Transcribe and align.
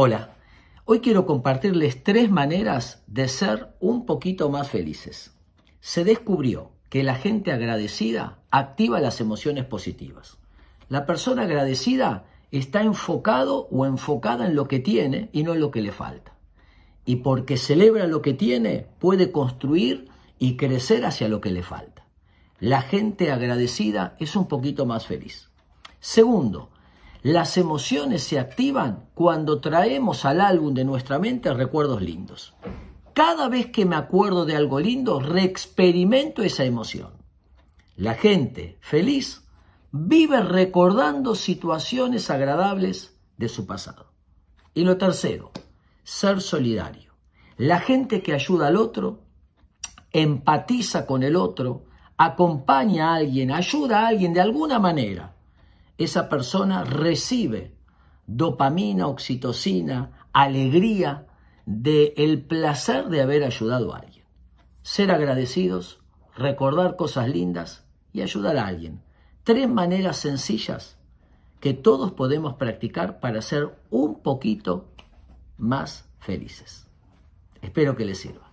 Hola, 0.00 0.36
hoy 0.84 1.00
quiero 1.00 1.26
compartirles 1.26 2.04
tres 2.04 2.30
maneras 2.30 3.02
de 3.08 3.26
ser 3.26 3.74
un 3.80 4.06
poquito 4.06 4.48
más 4.48 4.70
felices. 4.70 5.34
Se 5.80 6.04
descubrió 6.04 6.70
que 6.88 7.02
la 7.02 7.16
gente 7.16 7.50
agradecida 7.50 8.38
activa 8.52 9.00
las 9.00 9.20
emociones 9.20 9.64
positivas. 9.64 10.38
La 10.88 11.04
persona 11.04 11.42
agradecida 11.42 12.26
está 12.52 12.82
enfocado 12.82 13.66
o 13.72 13.86
enfocada 13.86 14.46
en 14.46 14.54
lo 14.54 14.68
que 14.68 14.78
tiene 14.78 15.30
y 15.32 15.42
no 15.42 15.54
en 15.54 15.58
lo 15.58 15.72
que 15.72 15.82
le 15.82 15.90
falta. 15.90 16.36
Y 17.04 17.16
porque 17.16 17.56
celebra 17.56 18.06
lo 18.06 18.22
que 18.22 18.34
tiene, 18.34 18.86
puede 19.00 19.32
construir 19.32 20.08
y 20.38 20.56
crecer 20.56 21.06
hacia 21.06 21.28
lo 21.28 21.40
que 21.40 21.50
le 21.50 21.64
falta. 21.64 22.06
La 22.60 22.82
gente 22.82 23.32
agradecida 23.32 24.14
es 24.20 24.36
un 24.36 24.46
poquito 24.46 24.86
más 24.86 25.08
feliz. 25.08 25.50
Segundo, 25.98 26.70
las 27.22 27.56
emociones 27.56 28.22
se 28.22 28.38
activan 28.38 29.08
cuando 29.14 29.60
traemos 29.60 30.24
al 30.24 30.40
álbum 30.40 30.72
de 30.72 30.84
nuestra 30.84 31.18
mente 31.18 31.52
recuerdos 31.52 32.00
lindos. 32.00 32.54
Cada 33.12 33.48
vez 33.48 33.70
que 33.70 33.84
me 33.84 33.96
acuerdo 33.96 34.44
de 34.44 34.54
algo 34.54 34.78
lindo, 34.78 35.18
reexperimento 35.18 36.42
esa 36.42 36.64
emoción. 36.64 37.10
La 37.96 38.14
gente 38.14 38.78
feliz 38.80 39.42
vive 39.90 40.40
recordando 40.40 41.34
situaciones 41.34 42.30
agradables 42.30 43.18
de 43.36 43.48
su 43.48 43.66
pasado. 43.66 44.12
Y 44.72 44.84
lo 44.84 44.96
tercero, 44.96 45.50
ser 46.04 46.40
solidario. 46.40 47.14
La 47.56 47.80
gente 47.80 48.22
que 48.22 48.34
ayuda 48.34 48.68
al 48.68 48.76
otro, 48.76 49.24
empatiza 50.12 51.04
con 51.04 51.24
el 51.24 51.34
otro, 51.34 51.86
acompaña 52.16 53.10
a 53.10 53.14
alguien, 53.16 53.50
ayuda 53.50 54.02
a 54.02 54.08
alguien 54.08 54.32
de 54.32 54.40
alguna 54.40 54.78
manera 54.78 55.34
esa 55.98 56.28
persona 56.28 56.84
recibe 56.84 57.76
dopamina, 58.26 59.08
oxitocina, 59.08 60.28
alegría 60.32 61.26
del 61.66 62.12
el 62.16 62.42
placer 62.42 63.08
de 63.08 63.22
haber 63.22 63.42
ayudado 63.42 63.92
a 63.92 63.98
alguien. 63.98 64.24
Ser 64.82 65.10
agradecidos, 65.10 66.00
recordar 66.36 66.96
cosas 66.96 67.28
lindas 67.28 67.84
y 68.12 68.22
ayudar 68.22 68.56
a 68.56 68.66
alguien. 68.66 69.02
Tres 69.44 69.68
maneras 69.68 70.18
sencillas 70.18 70.98
que 71.60 71.74
todos 71.74 72.12
podemos 72.12 72.54
practicar 72.54 73.18
para 73.18 73.42
ser 73.42 73.76
un 73.90 74.20
poquito 74.22 74.88
más 75.56 76.08
felices. 76.20 76.86
Espero 77.60 77.96
que 77.96 78.04
les 78.04 78.18
sirva. 78.18 78.47